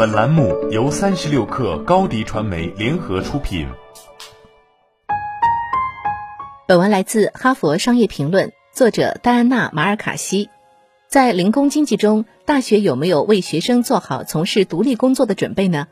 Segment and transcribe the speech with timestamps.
[0.00, 3.68] 本栏目由三十六氪高低传媒联合出品。
[6.66, 10.48] 本文来自《哈佛商业评论》，作者戴安娜·马尔卡西。
[11.06, 15.86] 在零工经济中，大学有没有为学生做好从事独立工作的准备呢？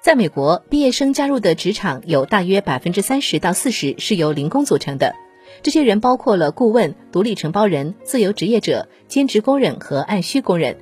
[0.00, 5.16] 在美国，毕业生加入的职场有大约百分之三十到四十是由零工组成的。
[5.64, 10.76] 这些人包括了顾问、独立承包人、自由职业者、兼职工人和按需工人。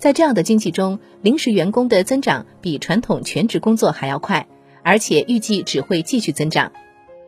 [0.00, 4.48] 在这样的经济中，临时员工的增长比传统全职工作还要快，
[4.82, 6.72] 而且预计只会继续增长。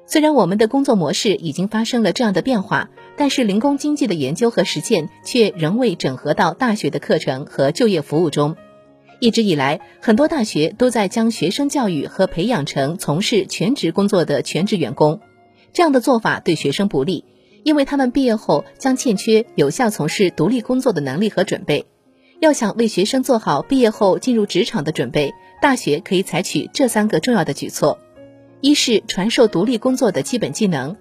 [0.06, 8.56] 虽然我们的工作模式已经发生了这样的变化，但是零工经济的研究和实践却仍未整合到大学的课程和就业服务中。
[9.20, 15.20] 一直以来，很多大学都在将学生教育和培养成从事全职工作的全职员工。
[15.74, 17.26] 这样的做法对学生不利，
[17.64, 21.84] 因为他们毕业后将欠缺有效从事独立工作的能力和准备。
[22.42, 28.00] 要想为学生做好毕业后进入职场的准备，大学可以采取这三个重要的举措：
[28.60, 30.96] 一是传授独立工作的基本技能。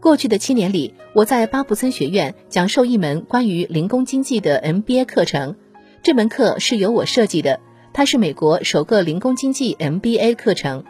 [0.00, 5.56] 过去的七年里，我在巴布森学院讲授一门关于零工经济的 MBA 课程，
[6.02, 7.58] 这门课是由我设计的，
[7.94, 10.84] 它是美国首个零工经济 MBA 课程。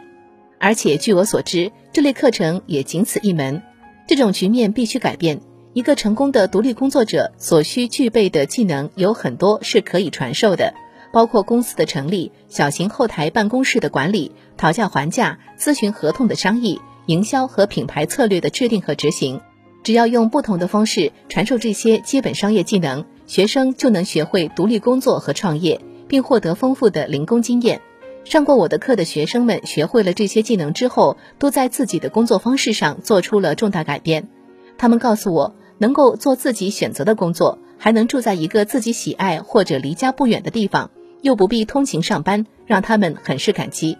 [0.59, 3.61] 而且据我所知，这类课程也仅此一门。
[4.05, 5.39] 这种局面必须改变。
[5.73, 10.75] 一个成功的独立工作者所需具备的技能有很多是可以传授的，
[11.11, 19.41] 包括公司的成立、小型后台办公室的管理、讨价还价、咨询合同的商议、营销和品牌策略的制定和执行。
[19.81, 27.81] 只要用不同的方式传授这些基本商业技能，学生就能学会独立工作和创业，并获得丰富的零工经验。
[28.25, 34.29] 上过我的课的学生们学会了这些技能之后，都在自己的工作方式上做出了重大改变。
[34.77, 40.89] 他们告诉我，能够做自己选择的工作，还能住在一个自己喜爱或者离家不远的地方，
[41.21, 43.97] 又不必通勤上班，让他们很是感激。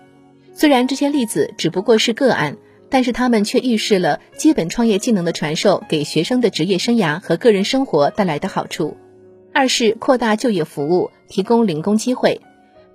[0.54, 2.56] 虽然这些例子只不过是个案，
[2.90, 8.96] 但是他们却预示了基本创业技能的传授给学生的职业生涯和个人生活带来的好处。
[9.52, 12.40] 二是扩大就业服务，提供零工机会。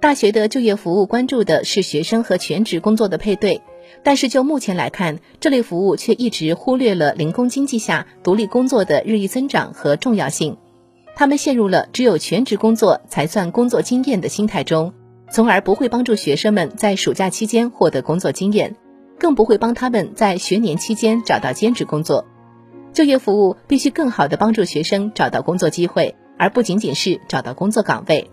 [0.00, 3.60] 大学的就业服务关注的是学生和全职工作的配对，
[4.02, 10.56] 但是就目前来看，这类服务却一直忽略了零工经济下独立工作的日益增长和重要性。
[11.14, 14.92] 他们陷入了只有全职工作才算工作经验的心态中，
[15.30, 18.76] 从而不会帮助学生们在暑假期间获得工作经验，
[19.18, 22.24] 更不会帮他们在学年期间找到兼职工作。
[22.92, 28.30] 就业服务必须更好地帮助学生找到工作机会，而不仅仅是找到工作岗位。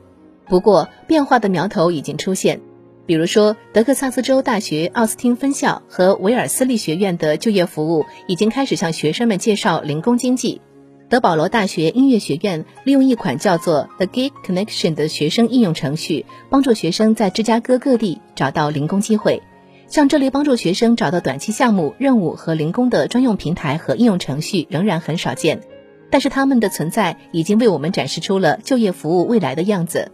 [0.48, 2.62] 不过，变化的苗头已经出现，
[3.06, 10.60] 比如说，德克萨斯州大学奥斯汀分校和维尔斯利学院的就业服务已经开始向学生们介绍零工经济。
[11.08, 19.44] 德保罗大学音乐学院利用一款叫做 The Gig Connection 的学生应用程序，帮助学生在芝加哥各地找到零工机会。
[19.88, 25.62] 像这类帮助学生找到短期项目、任务和零工的专用平台和应用程序仍然很少见，
[26.10, 30.12] 但是他们的存在已经为我们展示出了就业服务未来的样子。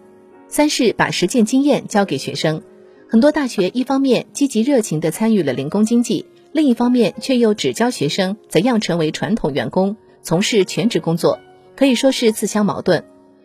[0.50, 2.62] 三是把实践经验交给学生，
[3.12, 11.38] 很多大学一方面积极热情地参与了零工经济，另一方面却又只教学生怎样成为传统员工，从事全职工作，
[11.76, 13.04] 可以说是自相矛盾。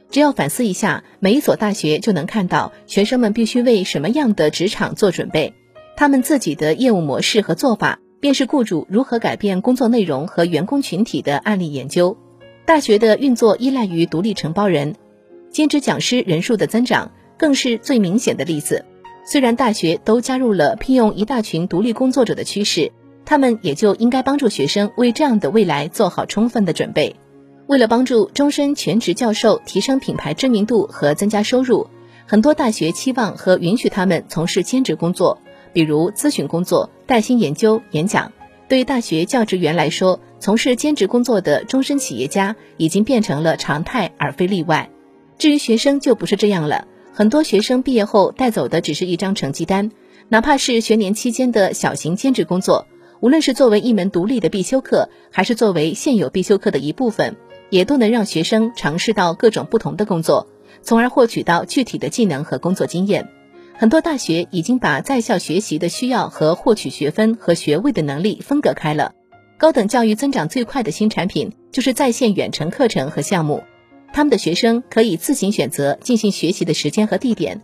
[0.08, 5.52] 只要反思一下，每一所大学就能看到学生们必须为什么样的职场做准备，
[5.96, 12.16] 他们自己的业务模式和做法，便是雇主如何改变工作内容和员工群体的案例研究。
[12.64, 14.94] 大学的运作依赖于独立承包人。
[15.50, 18.84] 兼职讲师人数的增长更是最明显的例子。
[19.28, 22.92] 虽然大学都加入了聘用一大群独立工作者的趋势，
[23.24, 27.16] 他们也就应该帮助学生为这样的未来做好充分的准备。
[27.66, 31.88] 为了帮助终身全职教授提升品牌知名度和增加收入，
[32.24, 35.42] 很多大学期望和允许他们从事兼职工作，
[35.72, 38.30] 比如咨询工作、带薪研究、演讲。
[38.68, 44.88] 对大学教职员来说，从事兼职工作的终身企业家已经变成了常态，而非例外。
[45.36, 46.86] 至于学生就不是这样了，
[47.18, 49.90] 很多学生毕业后带走的只是一张成绩单，
[50.28, 52.86] 哪怕是学年期间的小型兼职工作，
[53.20, 57.34] 无论是作为一门独立的必修课，还是作为现有必修课的一部分，
[57.70, 60.46] 也都能让学生尝试到各种不同的工作，
[60.82, 63.26] 从而获取到具体的技能和工作经验。
[63.78, 69.14] 很多大学已经把在校学习的需要和获取学分和学位的能力分隔开了。
[69.56, 73.62] 高等教育增长最快的新产品就是在线远程课程和项目。
[74.16, 77.60] 他们的学生可以自行选择进行学习的时间和地点。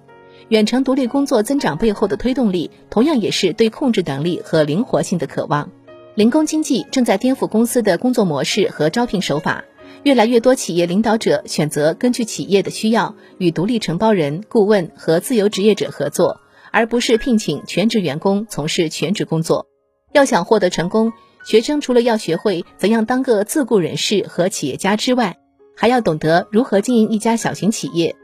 [0.51, 5.71] 远程独立工作增长背后的推动力，同样也是对控制能力和灵活性的渴望。
[6.15, 9.65] 零工经济正在颠覆公司的工作模式和招聘手法。
[10.03, 19.69] 越来越多企业领导者选择根据企业的需要，与独立承包人、顾问和自由职业者合作，而不是聘请全职员工从事全职工作。
[20.13, 21.15] 要想获得成功，
[21.47, 25.39] 学生除了要学会怎样当个自雇人士和企业家之外，
[25.77, 28.17] 还要懂得如何经营一家小型企业。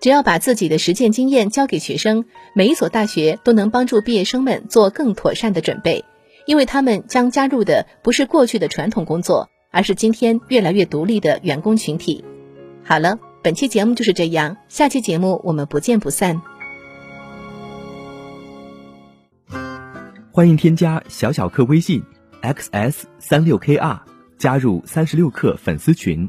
[0.00, 2.24] 只要把自己的实践经验交给学生，
[2.54, 6.04] 每一所大学都能帮助毕业生们做更妥善的准备，
[6.46, 9.48] 因为他们将加入的不是过去的传统工作。
[9.72, 12.24] 而是今天越来越独立的员工群体。
[12.82, 16.42] 好了，本期节目就是这样，下期节目我们不见不散。
[20.32, 22.02] 欢迎添加小小客微信
[22.42, 24.00] xs 三六 kr，
[24.38, 26.28] 加入三十六课粉丝群。